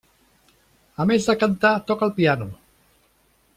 [1.03, 2.51] A més de cantar toca el piano.